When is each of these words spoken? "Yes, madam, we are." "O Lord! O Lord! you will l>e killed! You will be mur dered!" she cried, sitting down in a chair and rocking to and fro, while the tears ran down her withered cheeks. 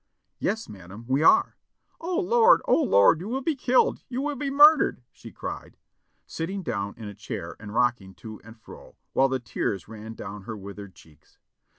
"Yes, 0.39 0.67
madam, 0.67 1.05
we 1.07 1.21
are." 1.21 1.57
"O 1.99 2.19
Lord! 2.19 2.63
O 2.65 2.81
Lord! 2.81 3.19
you 3.21 3.29
will 3.29 3.43
l>e 3.45 3.55
killed! 3.55 4.03
You 4.09 4.19
will 4.23 4.35
be 4.35 4.49
mur 4.49 4.79
dered!" 4.79 5.01
she 5.11 5.31
cried, 5.31 5.77
sitting 6.25 6.63
down 6.63 6.95
in 6.97 7.07
a 7.07 7.13
chair 7.13 7.55
and 7.59 7.71
rocking 7.71 8.15
to 8.15 8.41
and 8.43 8.59
fro, 8.59 8.95
while 9.13 9.29
the 9.29 9.37
tears 9.39 9.87
ran 9.87 10.15
down 10.15 10.45
her 10.45 10.57
withered 10.57 10.95
cheeks. 10.95 11.37